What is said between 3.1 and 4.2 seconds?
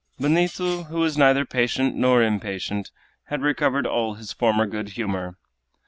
had recovered all